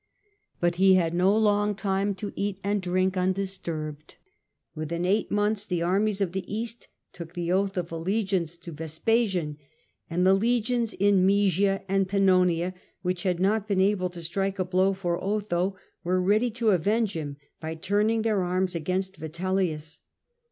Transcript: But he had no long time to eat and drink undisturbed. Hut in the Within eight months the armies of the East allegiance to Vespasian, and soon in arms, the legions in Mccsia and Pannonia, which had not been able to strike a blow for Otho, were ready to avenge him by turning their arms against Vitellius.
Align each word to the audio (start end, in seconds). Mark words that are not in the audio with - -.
But 0.59 0.77
he 0.77 0.95
had 0.95 1.13
no 1.13 1.37
long 1.37 1.75
time 1.75 2.15
to 2.15 2.33
eat 2.35 2.59
and 2.63 2.81
drink 2.81 3.15
undisturbed. 3.15 4.15
Hut 4.15 4.17
in 4.17 4.73
the 4.73 4.79
Within 4.79 5.05
eight 5.05 5.29
months 5.29 5.63
the 5.63 5.83
armies 5.83 6.21
of 6.21 6.31
the 6.31 6.39
East 6.51 6.87
allegiance 7.19 8.57
to 8.57 8.71
Vespasian, 8.71 9.57
and 10.09 10.21
soon 10.21 10.21
in 10.21 10.27
arms, 10.27 10.39
the 10.39 10.43
legions 10.47 10.93
in 10.95 11.23
Mccsia 11.27 11.83
and 11.87 12.09
Pannonia, 12.09 12.73
which 13.03 13.21
had 13.21 13.39
not 13.39 13.67
been 13.67 13.79
able 13.79 14.09
to 14.09 14.23
strike 14.23 14.57
a 14.57 14.65
blow 14.65 14.93
for 14.93 15.23
Otho, 15.23 15.75
were 16.03 16.19
ready 16.19 16.49
to 16.49 16.71
avenge 16.71 17.13
him 17.13 17.37
by 17.59 17.75
turning 17.75 18.23
their 18.23 18.41
arms 18.43 18.73
against 18.73 19.17
Vitellius. 19.17 19.99